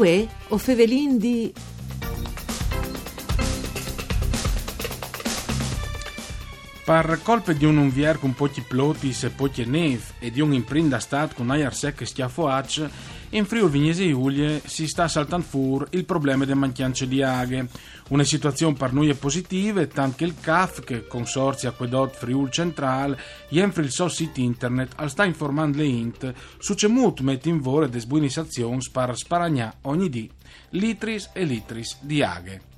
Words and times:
Uè, 0.00 0.26
o 0.48 0.56
fevelin 0.56 1.18
di... 1.18 1.52
Per 6.82 7.20
colpa 7.22 7.52
di 7.52 7.66
un 7.66 7.76
unvier 7.76 8.18
con 8.18 8.32
pochi 8.32 8.62
plotis 8.62 9.24
e 9.24 9.28
pochi 9.28 9.66
neve 9.66 10.02
e 10.18 10.30
di 10.30 10.40
un 10.40 10.54
imprint 10.54 10.88
da 10.88 11.00
stat 11.00 11.34
con 11.34 11.50
aer 11.50 11.74
sec 11.74 12.06
schiaffo 12.06 12.48
H, 12.48 12.88
in 13.32 13.46
Friuli 13.46 13.70
Vignese 13.70 14.08
Giulie 14.08 14.60
si 14.64 14.88
sta 14.88 15.06
saltando 15.06 15.46
fuori 15.46 15.86
il 15.90 16.04
problema 16.04 16.44
del 16.44 16.56
manchiance 16.56 17.06
di 17.06 17.22
aghe. 17.22 17.68
Una 18.08 18.24
situazione 18.24 18.74
per 18.74 18.92
noi 18.92 19.08
è 19.08 19.14
positiva, 19.14 19.86
tanto 19.86 20.16
che 20.16 20.24
il 20.24 20.34
CAF, 20.40 20.82
che 20.82 21.06
Consorzio 21.06 21.68
Acquedot 21.68 22.14
Friul 22.16 22.50
Central, 22.50 23.16
jenfri 23.48 23.84
il 23.84 23.92
suo 23.92 24.08
sito 24.08 24.40
internet, 24.40 24.92
al 24.96 25.10
sta 25.10 25.24
informando 25.24 25.78
le 25.78 25.84
int 25.84 26.34
su 26.58 26.74
molto 26.88 27.22
mette 27.22 27.48
in 27.48 27.60
vore 27.60 27.88
des 27.88 28.04
buone 28.04 28.26
azioni 28.34 28.84
per 28.90 29.16
sparagnà 29.16 29.74
ogni 29.82 30.08
dì 30.08 30.30
litris 30.70 31.30
e 31.32 31.44
litris 31.44 31.98
di 32.00 32.22
aghe. 32.22 32.68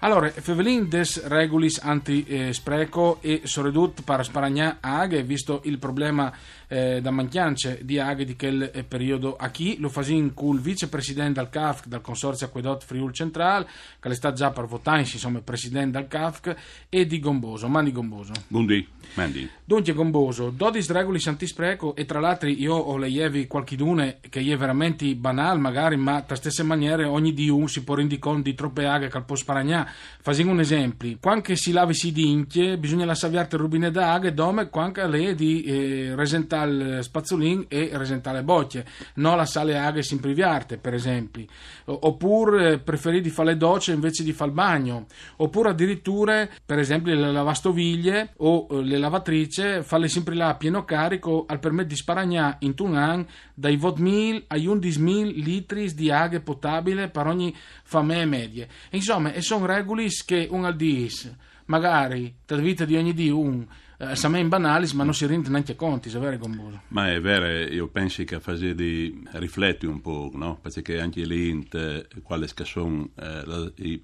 Allora, 0.04 0.30
Fevelin 0.30 0.90
des 0.90 1.28
regulis 1.28 1.80
anti-spreco 1.82 3.20
e 3.22 3.44
soredut 3.46 4.02
per 4.04 4.26
sparagnà 4.26 4.80
aghe, 4.82 5.24
visto 5.24 5.62
il 5.64 5.78
problema 5.78 6.30
eh, 6.68 7.00
da 7.02 7.10
manchiance 7.10 7.80
di 7.84 8.00
aghe 8.00 8.26
di 8.26 8.36
quel 8.36 8.70
eh, 8.74 8.84
periodo 8.84 9.38
a 9.38 9.50
chi, 9.50 9.78
lo 9.80 9.88
fasin 9.88 10.34
col 10.34 10.60
vicepresidente 10.60 11.40
del 11.40 11.50
CAF, 11.50 11.86
dal 11.86 12.02
Consorzio 12.02 12.48
Acquedot 12.48 12.84
Friul 12.84 13.14
Central, 13.14 13.66
che 13.98 14.10
è 14.10 14.14
stato 14.14 14.36
già 14.36 14.52
per 14.52 14.66
votare, 14.66 15.00
insomma, 15.00 15.40
presidente 15.40 15.98
del 15.98 16.10
CAF, 16.10 16.54
e 16.90 17.06
di 17.06 17.20
Gomboso. 17.22 17.70
Mandi 17.70 17.94
Gomboso. 17.94 18.34
Buondì, 18.48 18.86
Mandi. 19.14 19.50
Dunque, 19.64 19.94
Gomboso, 19.94 20.50
12 20.50 20.92
regulis 20.92 21.28
anti-spreco 21.28 21.96
e 21.96 22.04
tra 22.04 22.20
l'altro 22.20 22.50
io 22.50 22.76
ho 22.76 22.98
leievi 22.98 23.48
qualchidune 23.48 24.18
che 24.30 24.42
è 24.42 24.58
veramente 24.58 25.16
banale, 25.16 25.60
magari, 25.60 25.96
ma 25.96 26.22
tra 26.24 26.36
stesse 26.36 26.64
maniere 26.64 27.06
ogni 27.06 27.34
di 27.34 27.48
un 27.48 27.70
si 27.70 27.86
può 27.86 27.96
rendere 27.96 28.42
di 28.42 28.54
troppe 28.54 28.86
aghe 28.86 29.08
che 29.08 29.22
può 29.22 29.38
sparagnà. 29.38 29.92
Facendo 30.22 30.52
un 30.52 30.60
esempio, 30.60 31.18
quando 31.20 31.54
si 31.56 31.72
lavi 31.72 31.94
si 31.94 32.12
d'inchie, 32.12 32.78
bisogna 32.78 33.06
lasciare 33.06 33.36
il 33.38 33.60
rubine 33.60 33.92
d'aghe, 33.92 34.34
dove 34.34 34.70
quando 34.70 35.06
le 35.08 35.36
di 35.36 35.64
eh, 35.64 36.16
resentare 36.16 37.04
spazzolin 37.04 37.66
e 37.68 37.90
resentare 37.94 38.38
le 38.38 38.44
bocce, 38.44 38.86
non 39.16 39.36
la 39.36 39.46
sale 39.46 39.78
aghe 39.78 40.02
sempre 40.02 40.34
viarte, 40.34 40.78
per 40.78 40.94
esempio. 40.94 41.46
Oppure 41.86 42.74
eh, 42.74 42.80
preferi 42.80 43.20
di 43.20 43.30
fare 43.30 43.50
le 43.50 43.58
docce 43.58 43.92
invece 43.92 44.24
di 44.24 44.32
fare 44.32 44.50
il 44.50 44.56
bagno. 44.56 45.08
Oppure 45.38 45.70
addirittura, 45.70 46.48
per 46.66 46.80
esempio, 46.80 47.14
le 47.14 47.32
lavastoviglie 47.32 48.34
o 48.38 48.68
eh, 48.70 48.82
le 48.82 48.98
lavatrici, 48.98 49.82
farle 49.82 50.08
sempre 50.08 50.36
là 50.36 50.50
a 50.50 50.56
pieno 50.56 50.86
carico 50.86 51.44
al 51.48 51.60
permettere 51.60 51.90
di 51.90 51.96
sparagnare 51.96 52.58
in 52.60 52.74
un 52.78 52.96
anno 52.96 53.26
dai 53.54 53.78
20.000 53.78 54.44
ai 54.48 54.68
11.000 54.68 55.44
litri 55.44 55.94
di 55.94 56.10
aghe 56.10 56.40
potabile 56.40 57.10
per 57.10 57.28
ogni 57.28 57.54
famiglia 57.84 58.26
media. 58.26 58.68
Insomma, 58.92 59.34
e 59.34 59.42
sono 59.42 59.66
regole 59.66 59.83
che 60.26 60.48
un 60.50 60.66
al 60.66 60.76
dis, 60.76 61.34
magari, 61.66 62.34
per 62.46 62.62
vita 62.62 62.86
di 62.86 62.96
ogni 62.96 63.14
di 63.14 63.30
un, 63.30 63.66
eh, 63.98 64.16
siamo 64.16 64.44
banali, 64.48 64.90
ma 64.94 65.04
non 65.04 65.14
si 65.14 65.26
rende 65.26 65.50
neanche 65.50 65.76
conti, 65.76 66.10
è 66.10 66.20
vero 66.20 66.38
Gomboso? 66.38 66.82
Ma 66.90 67.12
è 67.12 67.22
vero, 67.22 67.48
io 67.72 67.88
penso 67.88 68.24
che 68.24 68.36
a 68.36 68.40
fase 68.40 68.76
di 68.76 69.24
rifletti 69.34 69.86
un 69.86 70.02
po', 70.02 70.32
no? 70.34 70.60
Perché 70.62 71.00
anche 71.00 71.24
lì, 71.26 71.68
eh, 71.72 72.08
quali 72.22 72.48
sono 72.64 73.10
eh, 73.16 73.72
i, 73.76 74.02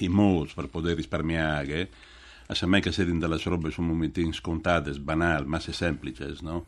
i 0.00 0.08
modi 0.08 0.50
per 0.54 0.68
poter 0.68 0.96
risparmiare, 0.96 1.90
a 2.48 2.66
me 2.66 2.80
che 2.80 2.92
si 2.92 3.04
delle 3.04 3.40
robe 3.44 3.70
sono 3.70 3.88
momenti 3.88 4.32
scontate, 4.32 4.90
banali, 4.98 5.46
ma 5.46 5.60
se 5.60 5.72
semplici, 5.72 6.24
no? 6.40 6.66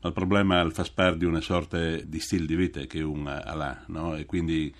Ma 0.00 0.08
il 0.08 0.14
problema 0.14 0.60
è 0.60 0.64
il 0.64 0.72
far 0.72 0.92
parte 0.92 1.18
di 1.18 1.24
una 1.24 1.40
sorta 1.40 1.78
di 1.78 2.20
stile 2.20 2.46
di 2.46 2.54
vita 2.54 2.80
che 2.82 3.02
uno 3.02 3.30
ha 3.30 3.54
là, 3.54 3.84
no? 3.86 4.16
E 4.16 4.24
quindi 4.26 4.72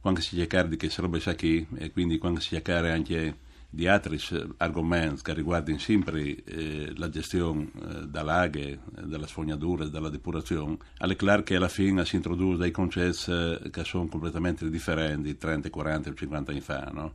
quando 0.00 0.20
si 0.20 0.36
cerca 0.36 0.62
di 0.62 0.76
che 0.76 0.90
robe 0.96 1.20
sa 1.20 1.34
chi, 1.34 1.66
e 1.76 1.92
quindi 1.92 2.18
quando 2.18 2.40
si 2.40 2.48
cerca 2.48 2.78
anche 2.78 3.48
di 3.72 3.86
altri 3.86 4.18
argomenti 4.56 5.22
che 5.22 5.32
riguardano 5.32 5.78
sempre 5.78 6.42
eh, 6.44 6.92
la 6.96 7.08
gestione 7.08 7.70
eh, 7.80 8.06
dell'aghe, 8.08 8.72
eh, 8.72 9.02
della 9.04 9.28
sfognatura, 9.28 9.86
della 9.86 10.08
depurazione, 10.08 10.76
è 10.98 11.16
chiaro 11.16 11.42
che 11.44 11.54
alla 11.54 11.68
fine 11.68 12.04
si 12.04 12.16
introducono 12.16 12.56
dei 12.56 12.72
concetti 12.72 13.30
eh, 13.30 13.70
che 13.70 13.84
sono 13.84 14.08
completamente 14.08 14.68
differenti 14.68 15.36
30, 15.36 15.70
40 15.70 16.10
o 16.10 16.14
50 16.14 16.50
anni 16.50 16.60
fa. 16.60 16.90
No? 16.92 17.14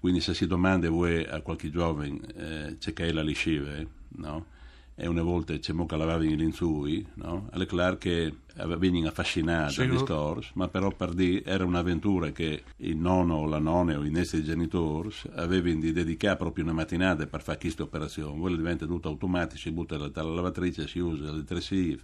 Quindi 0.00 0.20
se 0.20 0.32
si 0.32 0.46
domanda 0.46 0.88
voi 0.88 1.22
a 1.22 1.42
qualche 1.42 1.68
giovane 1.68 2.18
eh, 2.34 2.76
c'è 2.78 2.94
che 2.94 3.08
è 3.08 3.12
la 3.12 3.22
liscive, 3.22 3.86
no? 4.16 4.58
E 5.00 5.06
una 5.06 5.22
volta 5.22 5.58
c'è 5.58 5.72
mo 5.72 5.86
che 5.86 5.96
lavavi 5.96 6.30
in 6.30 6.36
l'inzui, 6.36 7.06
no? 7.14 7.48
è 7.50 7.66
chiaro 7.66 7.96
che 7.96 8.34
venivano 8.66 9.08
affascinati 9.08 9.76
dal 9.76 9.88
discorso, 9.88 10.50
ma 10.54 10.68
però 10.68 10.90
per 10.90 11.14
dire 11.14 11.42
era 11.42 11.64
un'avventura 11.64 12.30
che 12.32 12.64
il 12.76 12.96
nonno 12.96 13.36
o 13.36 13.46
la 13.46 13.58
nonna 13.58 13.98
o 13.98 14.04
i 14.04 14.10
nostri 14.10 14.44
genitori 14.44 15.10
avevano 15.36 15.80
di 15.80 15.92
dedicare 15.92 16.36
proprio 16.36 16.64
una 16.64 16.74
mattinata 16.74 17.26
per 17.26 17.40
fare 17.40 17.58
questa 17.58 17.82
operazione. 17.82 18.38
Poi 18.38 18.54
diventa 18.54 18.84
tutto 18.84 19.08
automatico, 19.08 19.56
si 19.56 19.70
butta 19.70 19.96
dalla 19.96 20.34
lavatrice, 20.34 20.86
si 20.86 20.98
usa 20.98 21.30
il 21.30 21.36
detersivo, 21.36 22.02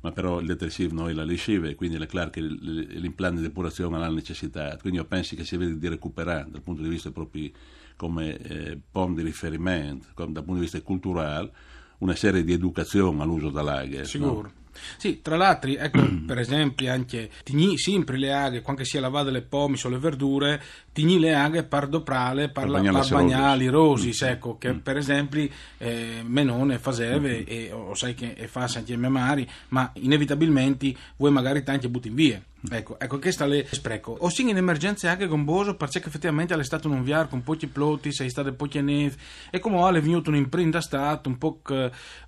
ma 0.00 0.10
però 0.10 0.40
il 0.40 0.46
detersivo 0.46 0.94
non 0.94 1.08
è 1.08 1.12
la 1.12 1.22
liscive, 1.22 1.76
quindi 1.76 1.96
è 1.96 2.06
chiaro 2.06 2.30
che 2.30 2.40
l'impianto 2.40 3.40
di 3.40 3.46
depurazione 3.46 3.94
ha 3.94 4.00
la 4.00 4.10
necessità. 4.10 4.76
Quindi 4.80 4.98
io 4.98 5.04
penso 5.04 5.36
che 5.36 5.44
si 5.44 5.56
vede 5.56 5.78
di 5.78 5.88
recuperare 5.88 6.50
dal 6.50 6.62
punto 6.62 6.82
di 6.82 6.88
vista 6.88 7.12
proprio 7.12 7.50
come 7.94 8.36
eh, 8.36 8.80
di 8.92 9.22
riferimento, 9.22 10.08
dal 10.14 10.32
punto 10.32 10.54
di 10.54 10.60
vista 10.60 10.80
culturale, 10.82 11.50
una 11.98 12.14
serie 12.14 12.44
di 12.44 12.52
educazione 12.52 13.22
all'uso 13.22 13.50
dell'aghe. 13.50 14.04
Sicuro. 14.04 14.42
No? 14.42 14.64
Sì, 14.96 15.20
tra 15.22 15.36
l'altro, 15.36 15.70
ecco, 15.70 16.04
per 16.26 16.38
esempio, 16.38 16.90
anche 16.90 17.30
tigni 17.42 17.78
sempre 17.78 18.18
le 18.18 18.32
aghe, 18.32 18.62
quando 18.62 18.84
sia 18.84 19.00
lavate 19.00 19.30
le 19.30 19.42
pomi 19.42 19.78
o 19.82 19.88
le 19.88 19.98
verdure, 19.98 20.62
tigni 20.92 21.18
le 21.18 21.34
aghe 21.34 21.62
per 21.64 21.88
doprale, 21.88 22.48
per, 22.48 22.70
per 22.70 23.08
bagnali 23.08 23.66
rosi, 23.68 24.08
mm. 24.08 24.28
ecco, 24.28 24.58
che 24.58 24.72
mm. 24.72 24.78
per 24.78 24.96
esempio 24.96 25.48
eh, 25.78 26.22
menone 26.24 26.78
faseve 26.78 27.40
mm. 27.40 27.44
e 27.46 27.72
o 27.72 27.94
sai 27.94 28.14
che 28.14 28.34
fa 28.48 28.68
anche 28.74 28.96
mia 28.96 29.10
mari, 29.10 29.48
ma 29.68 29.90
inevitabilmente 29.94 30.94
voi 31.16 31.30
magari 31.30 31.62
tanti 31.62 31.88
butti 31.88 32.08
via. 32.10 32.40
Ecco, 32.68 32.98
ecco, 32.98 33.18
che 33.18 33.30
sta 33.32 33.46
le 33.46 33.66
spreco. 33.70 34.16
O 34.20 34.32
in 34.38 34.56
emergenze 34.56 35.08
anche 35.08 35.28
con 35.28 35.44
Boso, 35.44 35.76
perché 35.76 35.98
effettivamente 35.98 36.54
è 36.54 36.64
stato 36.64 36.88
un 36.88 37.02
viaggio 37.02 37.28
con 37.28 37.42
pochi 37.42 37.66
plotti, 37.66 38.12
sei 38.12 38.28
stato 38.30 38.52
pochi 38.54 38.80
neve, 38.80 39.14
e 39.50 39.58
come 39.58 39.76
è 39.96 40.00
venuto 40.00 40.30
un 40.30 40.36
imprint 40.36 40.72
da 40.72 40.80
stato, 40.80 41.28
un 41.28 41.38
po' 41.38 41.60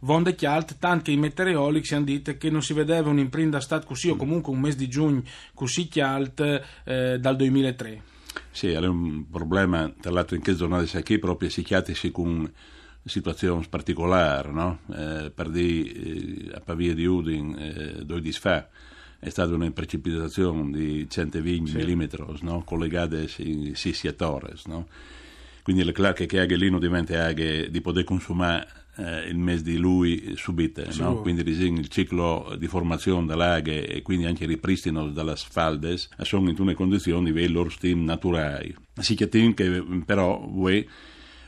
vonde 0.01 0.35
chialt, 0.35 0.77
tanto 0.79 1.05
che 1.05 1.13
i 1.13 1.17
meteorologi 1.17 1.95
hanno 1.95 2.05
detto 2.05 2.37
che 2.37 2.51
non 2.51 2.63
si 2.63 2.73
vedeva 2.73 3.09
un 3.09 3.19
imprint 3.19 3.53
da 3.53 3.61
stato 3.61 3.87
così, 3.87 4.11
o 4.11 4.17
comunque 4.17 4.53
un 4.53 4.61
mese 4.61 4.77
di 4.77 4.89
giugno 4.89 5.23
così 5.55 5.89
chialt 5.89 6.41
eh, 6.85 7.19
dal 7.19 7.37
2003. 7.37 8.03
Sì, 8.51 8.69
è 8.69 8.79
un 8.79 9.29
problema, 9.31 9.93
tra 10.01 10.11
l'altro 10.11 10.37
in 10.37 10.43
che 10.43 10.55
giornate 10.55 10.87
sei 10.87 11.03
qui, 11.03 11.19
proprio 11.19 11.49
psichiatrici 11.49 12.11
con 12.11 12.51
situazioni 13.05 13.67
particolari, 13.69 14.53
no? 14.53 14.81
Eh, 14.95 15.33
per 15.35 15.49
dire, 15.49 15.93
eh, 15.93 16.51
a 16.55 16.61
Pavia 16.61 16.95
di 16.95 17.07
Udin, 17.07 17.57
eh, 17.59 18.05
due 18.05 18.21
di 18.21 18.33
fa, 18.33 18.69
è 19.19 19.29
stata 19.31 19.53
una 19.55 19.71
precipitazione 19.71 20.71
di 20.71 21.07
120 21.09 21.71
sì. 21.71 21.95
mm 21.95 22.05
no? 22.41 22.63
collegate 22.65 23.29
in 23.39 23.75
sissi 23.75 24.07
a 24.07 24.13
Torres. 24.13 24.67
No? 24.67 24.87
Quindi 25.63 25.83
è 25.83 25.93
chiaro 25.93 26.13
che 26.15 26.41
anche 26.41 26.57
lì 26.57 26.71
non 26.71 26.81
diventa 26.81 27.25
anche 27.25 27.71
di 27.71 27.81
poter 27.81 28.05
consumare 28.05 28.67
eh, 28.97 29.29
il 29.29 29.37
mese 29.37 29.65
di 29.65 29.77
lui 29.77 30.35
subite, 30.37 30.91
sì, 30.93 31.03
no? 31.03 31.21
quindi 31.21 31.43
il 31.43 31.89
ciclo 31.89 32.57
di 32.59 32.67
formazione 32.69 33.27
dell'aghe 33.27 33.87
e 33.87 34.03
quindi 34.03 34.27
anche 34.27 34.45
il 34.45 34.51
ripristino 34.51 35.09
delle 35.11 35.35
faldes 35.37 36.09
sono 36.23 36.49
in 36.49 36.57
una 36.59 36.75
condizioni 36.75 37.33
di 37.33 37.49
loro 37.49 37.69
stim 37.69 38.05
naturali. 38.05 38.75
Si 38.99 39.15
chiede 39.15 39.55
che 39.55 39.85
però 40.05 40.45
voi 40.49 40.89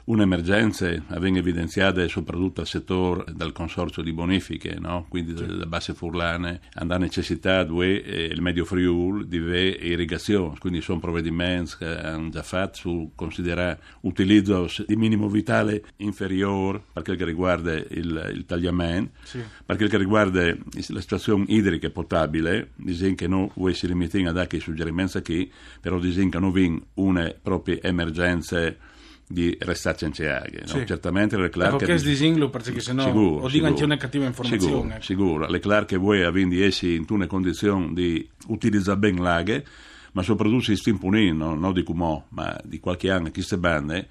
un'emergenza 0.04 0.90
viene 1.18 1.38
evidenziata 1.38 2.06
soprattutto 2.08 2.60
al 2.60 2.66
settore 2.66 3.24
del 3.34 3.52
consorzio 3.52 4.02
di 4.02 4.12
bonifiche, 4.12 4.76
no? 4.78 5.06
quindi 5.08 5.36
sì. 5.36 5.46
delle 5.46 5.66
basse 5.66 5.94
furlane, 5.94 6.60
hanno 6.74 6.96
necessità 6.98 7.64
di 7.64 8.00
eh, 8.00 8.24
il 8.24 8.40
medio 8.40 8.64
Friul 8.64 9.26
di 9.26 9.38
irrigazione, 9.38 10.56
quindi 10.58 10.80
sono 10.80 11.00
provvedimenti 11.00 11.76
che 11.78 11.86
hanno 11.86 12.30
già 12.30 12.42
fatto 12.42 12.76
su 12.76 13.12
considerare 13.14 13.80
l'utilizzo 14.02 14.66
di 14.86 14.96
minimo 14.96 15.28
vitale 15.28 15.82
inferiore 15.96 16.82
per 16.92 17.02
quel 17.02 17.16
che 17.16 17.24
riguarda 17.24 17.72
il, 17.74 18.32
il 18.34 18.44
tagliamento, 18.46 19.12
sì. 19.22 19.40
per 19.64 19.76
quel 19.76 19.88
che 19.88 19.98
riguarda 19.98 20.44
la 20.44 21.00
situazione 21.00 21.44
idrica 21.48 21.90
potabile, 21.90 22.70
disegno 22.76 23.14
che 23.14 23.26
non 23.28 23.50
si 23.72 23.86
limita 23.86 24.18
a 24.18 24.32
dare 24.32 24.60
suggerimenti 24.60 25.22
qui, 25.22 25.50
però 25.80 25.98
disegno 25.98 26.30
che 26.30 26.38
non 26.38 26.52
vi 26.52 26.82
una 26.94 27.32
propria 27.40 27.78
emergenza 27.82 28.88
di 29.30 29.56
restarci 29.60 30.06
in 30.06 30.12
Ceaghe. 30.12 30.62
No? 30.62 30.66
Sì. 30.66 30.86
Certamente 30.86 31.36
Leclerc... 31.36 31.76
Perché 31.76 31.94
è 31.94 32.02
disinglo, 32.02 32.50
perché 32.50 32.80
se 32.80 32.92
no 32.92 33.02
Sicuro, 33.02 33.36
o 33.36 33.44
anche 33.44 33.58
sicuro. 33.58 33.84
una 33.84 33.96
cattiva 33.96 34.26
informazione. 34.26 34.98
Sicuro, 35.00 35.44
sicuro. 35.44 35.48
Leclerc 35.48 35.86
che 35.86 35.96
vuoi 35.96 36.24
avendo 36.24 36.56
essi 36.56 36.96
in 36.96 37.04
una 37.10 37.28
condizione 37.28 37.92
di 37.92 38.28
utilizzare 38.48 38.98
bene 38.98 39.20
l'aghe, 39.20 39.64
ma 40.12 40.22
soprattutto 40.22 40.62
si 40.62 40.74
sta 40.74 40.90
imponendo, 40.90 41.54
non 41.54 41.72
di 41.72 41.84
come, 41.84 42.24
ma 42.30 42.60
di 42.64 42.80
qualche 42.80 43.08
anno, 43.08 43.30
queste 43.30 43.56
bande, 43.56 44.08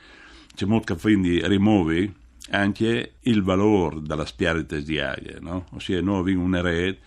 c'è 0.56 0.66
molto 0.66 0.94
che 0.94 1.02
quindi 1.02 1.46
rimuovi 1.46 2.10
anche 2.52 3.16
il 3.20 3.44
valore 3.44 3.98
della 4.02 4.26
spiarite 4.26 4.82
di 4.82 5.00
aghe, 5.00 5.40
no? 5.42 5.66
Ossia, 5.72 6.02
noi 6.02 6.20
abbiamo 6.22 6.44
una 6.44 6.62
rete 6.62 7.00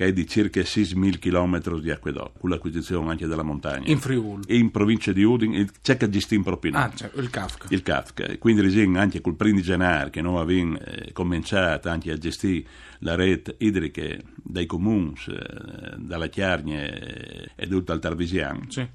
che 0.00 0.06
è 0.06 0.12
di 0.14 0.26
circa 0.26 0.62
6.000 0.62 1.18
km 1.18 1.78
di 1.78 1.90
acquedotto, 1.90 2.38
con 2.38 2.48
l'acquisizione 2.48 3.10
anche 3.10 3.26
della 3.26 3.42
montagna. 3.42 3.86
In 3.86 3.98
Friuli. 3.98 4.44
E 4.46 4.56
in 4.56 4.70
provincia 4.70 5.12
di 5.12 5.22
Udine 5.22 5.68
c'è 5.82 5.98
che 5.98 6.08
gestire 6.08 6.40
proprio 6.42 6.72
Ah, 6.74 6.90
cioè, 6.94 7.10
il 7.16 7.28
Kafka. 7.28 7.66
il 7.68 7.82
Kafka. 7.82 8.38
Quindi 8.38 8.62
rising 8.62 8.96
anche 8.96 9.20
col 9.20 9.34
primo 9.36 9.56
di 9.56 9.62
gennaio 9.62 10.08
che 10.08 10.22
noi 10.22 10.40
abbiamo 10.40 10.78
eh, 10.78 11.12
cominciato 11.12 11.90
anche 11.90 12.12
a 12.12 12.16
gestire 12.16 12.64
la 13.00 13.14
rete 13.14 13.56
idrica 13.58 14.16
dai 14.42 14.64
comuni, 14.64 15.12
eh, 15.28 15.96
dalla 15.98 16.28
Chiarnia 16.28 16.80
eh, 16.80 17.50
e 17.54 17.68
tutto 17.68 17.92
il 17.92 17.98
Tarvisiano, 18.00 18.62
Sì. 18.68 18.88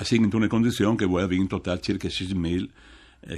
siamo 0.00 0.24
in 0.24 0.30
una 0.34 0.48
condizione 0.48 0.96
che 0.96 1.04
voi 1.04 1.22
avete 1.22 1.40
in 1.40 1.46
totale 1.46 1.80
circa 1.80 2.08
6.000 2.08 2.62
eh, 2.64 2.68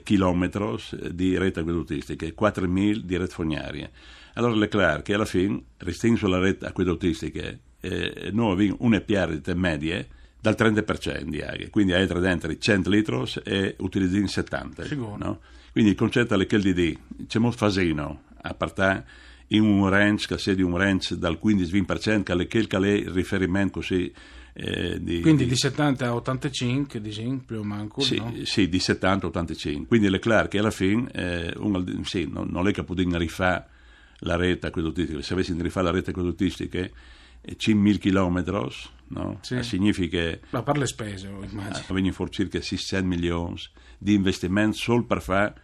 chilometri 0.03 0.77
di 1.13 1.37
rete 1.37 1.61
acquedottistica 1.61 2.27
e 2.27 2.35
4.000 2.39 2.97
di 2.97 3.17
rete 3.17 3.33
fognaria. 3.33 3.91
Allora 4.35 4.55
Leclerc 4.55 5.03
che 5.03 5.15
alla 5.15 5.25
fine, 5.25 5.63
restringo 5.79 6.27
la 6.29 6.39
rete 6.39 6.67
acquedottistica, 6.67 7.55
eh, 7.81 8.31
noi 8.33 8.53
abbiamo 8.53 8.77
una 8.81 9.01
perdita 9.01 9.55
media 9.55 10.07
dal 10.41 10.55
30% 10.59 11.23
di 11.25 11.41
acqua, 11.41 11.69
quindi 11.71 11.93
hai 11.93 12.07
dentro 12.07 12.57
100 12.57 12.91
litri 12.91 13.25
e 13.45 13.77
utilizzi 13.79 14.27
70. 14.27 14.85
Sicuro. 14.85 15.17
no? 15.17 15.41
Quindi 15.71 15.91
il 15.91 15.97
concetto 15.97 16.39
è 16.39 16.47
che 16.47 16.59
di 16.59 16.73
dire, 16.73 16.99
c'è 17.27 17.39
molto 17.39 17.59
fasino 17.59 18.23
a 18.43 18.55
partire 18.55 19.05
in 19.49 19.63
un 19.63 19.89
range 19.89 20.27
che 20.27 20.39
sia 20.39 20.55
di 20.55 20.63
un 20.63 20.77
range 20.77 21.17
dal 21.17 21.39
15-20% 21.43 22.23
che 22.23 22.33
è 22.33 22.47
quel 22.49 22.67
che 22.67 22.77
è 22.77 22.89
il 22.89 23.11
riferimento 23.11 23.81
così 23.81 24.13
eh, 24.55 25.03
di, 25.03 25.21
Quindi 25.21 25.45
di- 25.45 25.51
di 25.51 25.57
70 25.57 26.07
a 26.07 26.15
85, 26.15 27.01
di 27.01 27.13
sì, 27.13 27.41
più 27.45 27.59
o 27.61 27.65
meno, 27.65 27.89
sì, 27.99 28.17
no? 28.17 28.35
sì, 28.45 28.69
di 28.69 28.79
70-85. 28.79 29.87
Quindi 29.87 30.09
Leclerc 30.11 30.55
alla 30.57 30.71
fine, 30.71 31.11
eh, 31.13 31.53
uno- 31.57 31.85
sì, 32.05 32.29
non, 32.31 32.49
non 32.51 32.69
è 32.69 32.73
che 32.73 32.83
poteva 32.85 33.17
rifare 33.19 33.67
la 34.19 34.37
rete 34.37 34.67
acquedottistica, 34.69 35.23
se 35.23 35.33
avessi 35.33 35.55
rifare 35.61 35.87
la 35.87 35.93
rete 35.93 36.11
acquedottistica, 36.11 36.79
eh, 36.79 37.57
5.000 37.57 37.99
km, 37.99 38.71
no? 39.09 39.39
Sì. 39.43 39.55
Eh, 39.57 39.63
significa 39.63 40.39
Ma 40.51 40.63
per 40.63 40.79
le 40.79 40.87
spese, 40.87 41.29
oh, 41.29 41.41
Ah, 41.41 41.47
immagino. 41.51 41.85
vengono 41.91 42.13
fuori 42.15 42.31
circa 42.31 42.61
600 42.61 43.07
milioni 43.07 43.57
di 43.99 44.15
investimenti 44.15 44.77
solo 44.79 45.05
per 45.05 45.21
fare 45.23 45.55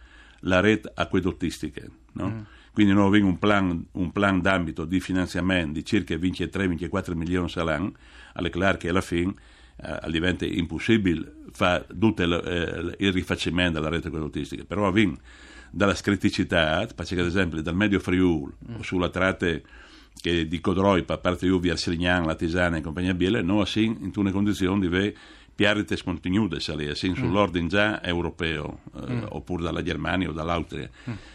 la 0.41 0.59
rete 0.59 0.91
acquedottistica. 0.93 1.83
no? 2.13 2.27
Mm. 2.29 2.39
Quindi 2.79 2.95
noi 2.95 3.07
abbiamo 3.07 3.27
un 3.27 3.39
plan, 3.39 3.85
un 3.91 4.11
plan 4.13 4.39
d'ambito 4.39 4.85
di 4.85 5.01
finanziamento 5.01 5.73
di 5.73 5.83
circa 5.83 6.15
23-24 6.15 7.13
milioni 7.13 7.51
all'anno, 7.55 7.91
alle 8.35 8.49
clare 8.49 8.77
che 8.77 8.87
alla 8.87 9.01
fine 9.01 9.33
eh, 9.83 10.09
diventa 10.09 10.45
impossibile 10.45 11.29
fare 11.51 11.87
tutto 11.99 12.23
il, 12.23 12.31
eh, 12.31 13.05
il 13.05 13.11
rifacimento 13.11 13.81
della 13.81 13.89
rete 13.89 14.07
acquedottistica. 14.07 14.63
Però 14.63 14.87
abbiamo 14.87 15.17
dalla 15.71 15.93
criticità, 15.93 16.87
perché 16.95 17.19
ad 17.19 17.25
esempio 17.25 17.61
dal 17.61 17.75
Medio 17.75 17.99
Friuli, 17.99 18.53
Mm. 18.71 18.79
sulla 18.79 19.09
tratte 19.09 19.61
che 20.21 20.47
di 20.47 20.61
Codroi, 20.61 21.03
a 21.05 21.17
parte 21.17 21.47
io, 21.47 21.59
via 21.59 21.73
Arsignan, 21.73 22.23
la 22.23 22.35
Tisana 22.35 22.77
e 22.77 22.81
compagnia 22.81 23.13
Biele, 23.13 23.41
noi 23.41 23.65
siamo 23.65 23.97
in 23.99 24.11
una 24.15 24.31
condizione 24.31 24.79
di 24.79 24.85
avere 24.85 25.15
piarite 25.59 25.97
scontinude, 25.97 26.61
siamo 26.61 26.95
sull'ordine 26.95 27.67
già 27.67 28.01
europeo, 28.01 28.79
eh, 28.95 29.23
oppure 29.27 29.61
dalla 29.61 29.83
Germania 29.83 30.29
o 30.29 30.31
dall'Austria. 30.31 30.89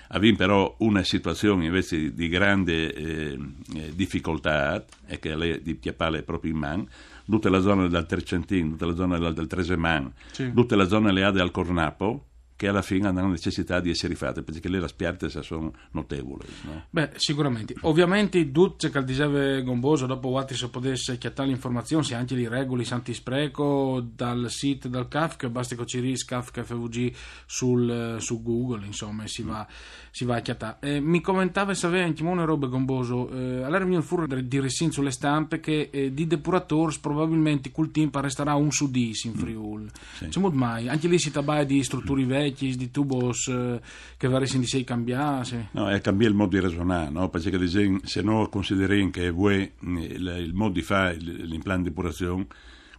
Abbiamo 0.08 0.36
però 0.38 0.74
una 0.78 1.02
situazione 1.02 1.66
invece 1.66 2.14
di, 2.14 2.28
grande 2.30 2.94
eh, 2.94 3.38
eh, 3.74 3.92
difficoltà, 3.94 4.82
e 5.06 5.18
che 5.18 5.36
lei 5.36 5.60
di 5.60 5.78
Chiappale 5.78 6.20
è 6.20 6.22
proprio 6.22 6.52
in 6.52 6.58
man, 6.58 6.88
tutta 7.26 7.50
la 7.50 7.60
zona 7.60 7.86
del 7.86 8.06
Trecentino, 8.06 8.70
tutta 8.70 8.86
la 8.86 8.94
zona 8.94 9.18
del, 9.18 9.34
del 9.34 9.46
Treseman, 9.46 10.10
Sì. 10.30 10.50
tutte 10.54 10.74
le 10.74 10.88
zone 10.88 11.12
leate 11.12 11.40
al 11.40 11.50
Cornapo, 11.50 12.28
che 12.56 12.68
alla 12.68 12.82
fine 12.82 13.08
hanno 13.08 13.26
necessità 13.26 13.80
di 13.80 13.90
essere 13.90 14.14
fatte, 14.14 14.42
perché 14.42 14.68
le 14.68 14.86
spiarte 14.86 15.28
sono 15.28 15.72
notevoli. 15.92 16.46
No? 16.62 16.84
Beh, 16.90 17.10
sicuramente. 17.16 17.74
Ovviamente, 17.82 18.50
tutte 18.52 18.90
che 18.90 19.04
diceva 19.04 19.60
Gomboso, 19.60 20.06
dopo 20.06 20.28
Watti 20.28 20.54
se 20.54 20.68
potesse 20.68 21.18
chiattare 21.18 21.48
l'informazione, 21.48 22.04
se 22.04 22.14
anche 22.14 22.34
li 22.34 22.46
regoli 22.46 22.84
santi 22.84 23.12
spreco 23.12 24.04
dal 24.14 24.50
sito 24.50 24.88
del 24.88 25.08
Kafka, 25.08 25.48
basta 25.48 25.74
che 25.74 25.86
ci 25.86 25.98
ris 25.98 26.24
Kafka 26.24 26.62
FVG 26.62 27.12
sul, 27.46 28.16
su 28.20 28.42
Google, 28.42 28.86
insomma, 28.86 29.24
e 29.24 29.28
si 29.28 29.42
va, 29.42 29.66
si 30.10 30.24
va 30.24 30.36
a 30.36 30.40
chiattare. 30.40 30.76
Eh, 30.80 31.00
mi 31.00 31.20
commentava 31.20 31.74
se 31.74 31.86
aveva 31.86 32.04
anche 32.04 32.22
una 32.22 32.44
roba 32.44 32.68
Gomboso, 32.68 33.30
eh, 33.30 33.62
allora 33.62 33.84
mi 33.84 34.00
furro 34.00 34.26
di 34.26 34.60
resin 34.60 34.92
sulle 34.92 35.10
stampe 35.10 35.58
che 35.58 35.90
eh, 35.92 36.14
di 36.14 36.26
depurators 36.26 36.98
probabilmente 36.98 37.70
col 37.70 37.90
resterà 38.12 38.54
un 38.54 38.70
su 38.70 38.90
dis 38.90 39.24
in 39.24 39.34
Friul. 39.34 39.90
Sì. 40.16 40.28
C'è 40.28 40.40
molto 40.40 40.56
mai, 40.56 40.88
anche 40.88 41.08
lì 41.08 41.18
si 41.18 41.30
tratta 41.30 41.64
di 41.64 41.82
strutture 41.82 42.22
vecchie, 42.44 42.76
di 42.76 42.90
tubos 42.90 43.48
eh, 43.48 43.80
che 44.16 44.28
varessero 44.28 44.60
di 44.60 44.66
sei 44.66 44.84
cambiati. 44.84 45.68
No, 45.72 45.88
è 45.88 46.00
cambiare 46.00 46.32
il 46.32 46.38
modo 46.38 46.50
di 46.50 46.60
ragionare, 46.60 47.10
no? 47.10 47.28
perché 47.28 47.54
esempio, 47.56 48.06
se 48.06 48.22
noi 48.22 48.48
consideriamo 48.48 49.10
che 49.10 49.30
voi, 49.30 49.70
il, 49.80 50.36
il 50.38 50.54
modo 50.54 50.74
di 50.74 50.82
fare 50.82 51.16
l'impianto 51.16 51.82
di 51.82 51.88
depurazione, 51.88 52.46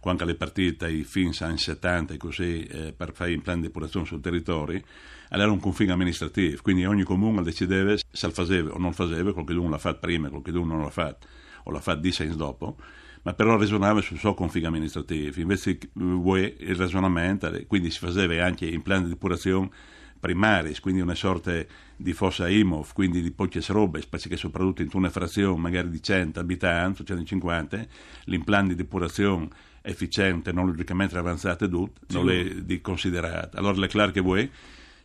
quando 0.00 0.24
le 0.24 0.36
partite, 0.36 0.88
i 0.88 1.02
fin 1.02 1.32
anni 1.40 1.58
70 1.58 2.14
e 2.14 2.16
così, 2.16 2.62
eh, 2.62 2.92
per 2.96 3.12
fare 3.12 3.30
l'impianto 3.30 3.62
di 3.62 3.66
depurazione 3.66 4.06
sul 4.06 4.20
territorio, 4.20 4.80
era 5.28 5.50
un 5.50 5.58
confine 5.58 5.92
amministrativo, 5.92 6.60
quindi 6.62 6.84
ogni 6.84 7.02
comune 7.02 7.42
decideva 7.42 7.96
se 7.96 8.26
lo 8.26 8.32
faceva 8.32 8.70
o 8.70 8.78
non 8.78 8.90
lo 8.90 8.92
faceva, 8.92 9.32
qualcuno 9.32 9.68
l'ha 9.68 9.78
fatto 9.78 9.98
prima, 10.00 10.28
qualcuno 10.28 10.64
non 10.64 10.82
l'ha 10.82 10.90
fatto, 10.90 11.26
o 11.64 11.72
l'ha 11.72 11.80
fatto 11.80 12.00
10 12.00 12.22
anni 12.22 12.36
dopo, 12.36 12.76
ma 13.26 13.34
però 13.34 13.56
ragionava 13.56 14.00
sul 14.02 14.18
suo 14.18 14.34
confine 14.34 14.68
amministrativo, 14.68 15.40
invece 15.40 15.70
eh, 15.70 15.88
voi 15.94 16.54
il 16.60 16.76
ragionamento, 16.76 17.52
eh, 17.52 17.66
quindi 17.66 17.90
si 17.90 17.98
faceva 17.98 18.44
anche 18.44 18.66
impianto 18.66 19.06
di 19.06 19.14
depurazione 19.14 19.68
primaris, 20.20 20.78
quindi 20.78 21.00
una 21.00 21.16
sorta 21.16 21.52
di 21.96 22.12
fossa 22.12 22.48
IMOF, 22.48 22.92
quindi 22.92 23.20
di 23.22 23.32
poche 23.32 23.60
robe, 23.66 24.00
perché 24.08 24.36
soprattutto 24.36 24.82
in 24.82 24.90
una 24.92 25.10
frazione 25.10 25.60
magari 25.60 25.90
di 25.90 26.00
100 26.00 26.38
abitanti 26.38 27.02
o 27.02 27.04
150, 27.04 27.86
l'impianto 28.26 28.68
di 28.68 28.76
depurazione 28.76 29.48
efficiente, 29.82 30.52
tecnologicamente 30.52 31.18
avanzato 31.18 31.64
e 31.64 31.68
tutto, 31.68 32.00
non 32.12 32.30
è 32.30 32.44
di 32.44 32.80
considerato. 32.80 33.56
Allora 33.56 33.84
è 33.84 33.88
chiaro 33.88 34.12
che 34.12 34.20
voi 34.20 34.48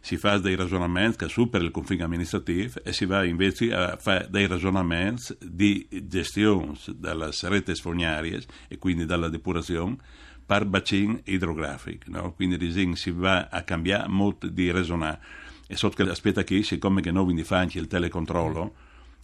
si 0.01 0.17
fa 0.17 0.39
dei 0.39 0.55
ragionamenti 0.55 1.17
che 1.17 1.29
superano 1.29 1.67
il 1.67 1.71
confine 1.71 2.03
amministrativo 2.03 2.81
e 2.83 2.91
si 2.91 3.05
va 3.05 3.23
invece 3.23 3.71
a 3.73 3.97
fare 3.97 4.27
dei 4.29 4.47
ragionamenti 4.47 5.37
di 5.39 5.87
gestione 6.03 6.73
delle 6.95 7.29
reti 7.43 7.75
fognarie 7.75 8.41
e 8.67 8.77
quindi 8.79 9.05
dalla 9.05 9.29
depurazione 9.29 9.97
per 10.43 10.65
bacino 10.65 11.19
idrografico. 11.25 12.09
No? 12.09 12.33
Quindi 12.33 12.95
si 12.95 13.11
va 13.11 13.47
a 13.49 13.61
cambiare 13.61 14.09
molto 14.09 14.47
di 14.47 14.71
ragionare. 14.71 15.19
E 15.67 15.77
sotto 15.77 16.03
che 16.03 16.09
aspetta 16.09 16.43
qui, 16.43 16.63
siccome 16.63 17.01
che 17.01 17.11
noi 17.11 17.25
quindi 17.25 17.43
fa 17.43 17.59
anche 17.59 17.79
il 17.79 17.87
telecontrollo, 17.87 18.73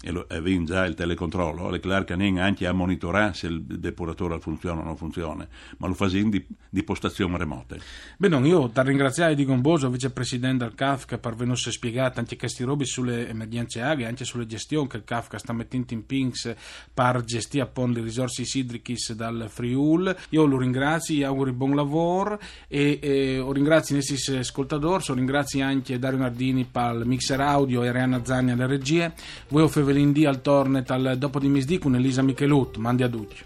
e, 0.02 0.12
lo, 0.12 0.30
e 0.30 0.42
vin 0.42 0.66
già 0.66 0.86
il 0.86 0.94
telecontrollo, 0.94 1.70
chiaro 1.80 2.04
che 2.04 2.16
non 2.16 2.38
anche 2.38 2.68
a 2.68 2.72
monitorare 2.72 3.34
se 3.34 3.48
il 3.48 3.64
depuratore 3.64 4.40
funziona 4.40 4.82
o 4.82 4.84
non 4.84 4.96
funziona, 4.96 5.48
ma 5.78 5.88
lo 5.88 5.94
fa 5.94 6.06
in 6.12 6.30
di, 6.30 6.46
di 6.70 6.84
postazioni 6.84 7.38
remote. 7.38 7.80
Beh, 8.18 8.28
io 8.28 8.70
ti 8.70 8.82
ringraziai 8.84 9.36
di 9.36 9.46
Gomboso, 9.46 9.90
vicepresidente 9.90 10.64
del 10.64 10.76
Kafka, 10.76 11.18
per 11.18 11.36
venirsi 11.36 11.72
spiegato 11.72 12.20
anche 12.20 12.36
questi 12.36 12.64
robi 12.64 12.86
sulle 12.86 13.28
emergenze 13.28 13.82
aghe, 13.82 14.06
anche 14.06 14.26
sulle 14.26 14.46
gestioni 14.46 14.88
che 14.88 14.98
il 14.98 15.04
Kafka 15.04 15.38
sta 15.38 15.54
mettendo 15.54 15.94
in 15.94 16.06
pinks 16.06 16.54
per 16.94 17.24
gestire 17.24 17.64
appunto 17.64 18.00
le 18.00 18.06
risorse 18.06 18.44
idriche 18.54 18.96
dal 19.16 19.48
Friul. 19.50 20.16
Io 20.30 20.46
lo 20.46 20.58
ringrazio, 20.58 21.16
gli 21.16 21.24
auguri 21.24 21.52
buon 21.52 21.76
lavoro 21.76 22.40
e, 22.68 23.00
e 23.02 23.40
ho 23.40 23.52
ringrazio 23.52 23.96
i 23.96 23.98
nostri 24.00 24.38
ascoltatori, 24.38 25.04
ho 25.08 25.14
ringrazio 25.14 25.64
anche 25.64 25.98
Dario 25.98 26.20
Nardini 26.20 26.66
per 26.66 26.96
il 26.96 27.06
mixer 27.06 27.40
audio 27.40 27.84
e 27.84 27.88
Arianna 27.88 28.24
Zagni 28.24 28.52
alle 28.52 28.68
regie. 28.68 29.14
Voi 29.50 29.64
o 29.64 29.68
Fevelin 29.88 30.12
D 30.12 30.26
al 30.26 30.42
Tornet 30.42 30.92
al 30.92 31.16
dopo 31.18 31.40
di 31.40 31.48
misdì 31.48 31.80
con 31.80 31.96
Elisa 31.96 32.22
Michelut, 32.22 32.76
mandi 32.76 33.04
a 33.04 33.08
Duccio. 33.08 33.46